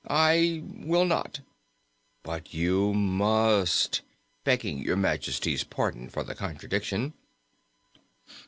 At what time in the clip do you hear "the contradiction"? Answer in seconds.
6.23-7.13